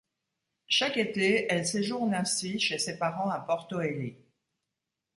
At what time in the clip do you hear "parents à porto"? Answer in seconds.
2.97-3.79